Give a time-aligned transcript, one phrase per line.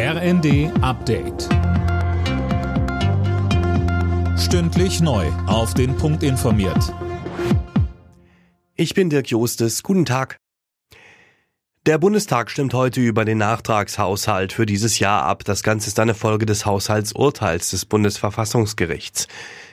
[0.00, 1.48] RND Update.
[4.38, 5.26] Stündlich neu.
[5.48, 6.94] Auf den Punkt informiert.
[8.76, 9.82] Ich bin Dirk Jostes.
[9.82, 10.36] Guten Tag.
[11.84, 15.42] Der Bundestag stimmt heute über den Nachtragshaushalt für dieses Jahr ab.
[15.42, 19.26] Das Ganze ist eine Folge des Haushaltsurteils des Bundesverfassungsgerichts.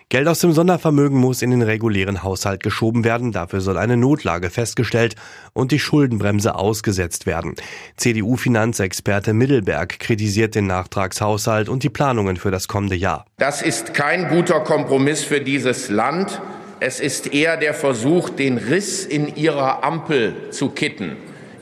[0.10, 3.32] Geld aus dem Sondervermögen muss in den regulären Haushalt geschoben werden.
[3.32, 5.16] Dafür soll eine Notlage festgestellt
[5.54, 7.56] und die Schuldenbremse ausgesetzt werden.
[7.98, 13.26] CDU-Finanzexperte Mittelberg kritisiert den Nachtragshaushalt und die Planungen für das kommende Jahr.
[13.38, 16.40] Das ist kein guter Kompromiss für dieses Land.
[16.80, 21.16] Es ist eher der Versuch, den Riss in ihrer Ampel zu kitten.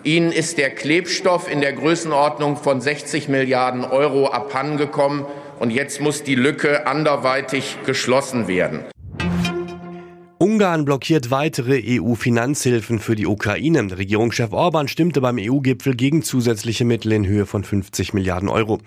[0.04, 5.26] Ihnen ist der Klebstoff in der Größenordnung von 60 Milliarden Euro abhandengekommen
[5.64, 8.84] und jetzt muss die Lücke anderweitig geschlossen werden.
[10.44, 13.98] Ungarn blockiert weitere EU-Finanzhilfen für die Ukraine.
[13.98, 18.80] Regierungschef Orban stimmte beim EU-Gipfel gegen zusätzliche Mittel in Höhe von 50 Milliarden Euro.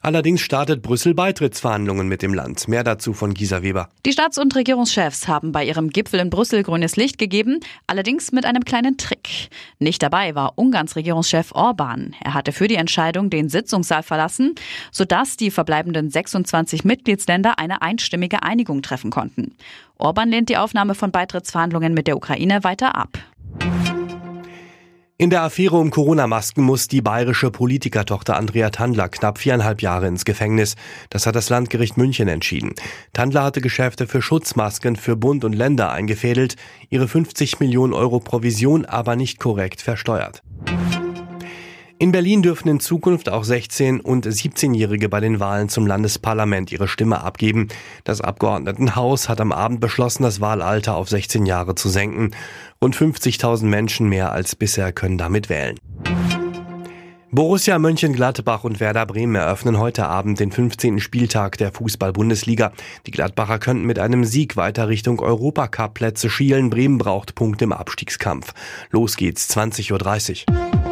[0.00, 2.66] Allerdings startet Brüssel Beitrittsverhandlungen mit dem Land.
[2.66, 3.90] Mehr dazu von Gisa Weber.
[4.06, 8.46] Die Staats- und Regierungschefs haben bei ihrem Gipfel in Brüssel grünes Licht gegeben, allerdings mit
[8.46, 9.50] einem kleinen Trick.
[9.78, 12.16] Nicht dabei war Ungarns Regierungschef Orban.
[12.20, 14.54] Er hatte für die Entscheidung den Sitzungssaal verlassen,
[14.90, 19.54] sodass die verbleibenden 26 Mitgliedsländer eine einstimmige Einigung treffen konnten.
[19.98, 23.18] Orban lehnt die Aufnahme von Beitrittsverhandlungen mit der Ukraine weiter ab.
[25.18, 30.24] In der Affäre um Corona-Masken muss die bayerische Politikertochter Andrea Tandler knapp viereinhalb Jahre ins
[30.24, 30.76] Gefängnis.
[31.10, 32.74] Das hat das Landgericht München entschieden.
[33.12, 36.54] Tandler hatte Geschäfte für Schutzmasken für Bund und Länder eingefädelt,
[36.88, 40.42] ihre 50 Millionen Euro Provision aber nicht korrekt versteuert.
[42.02, 46.88] In Berlin dürfen in Zukunft auch 16- und 17-Jährige bei den Wahlen zum Landesparlament ihre
[46.88, 47.68] Stimme abgeben.
[48.02, 52.32] Das Abgeordnetenhaus hat am Abend beschlossen, das Wahlalter auf 16 Jahre zu senken.
[52.82, 55.78] Rund 50.000 Menschen mehr als bisher können damit wählen.
[57.30, 60.98] Borussia Mönchengladbach und Werder Bremen eröffnen heute Abend den 15.
[60.98, 62.72] Spieltag der Fußball-Bundesliga.
[63.06, 66.68] Die Gladbacher könnten mit einem Sieg weiter Richtung Europacup-Plätze schielen.
[66.68, 68.54] Bremen braucht Punkte im Abstiegskampf.
[68.90, 69.92] Los geht's, 20.30
[70.50, 70.91] Uhr.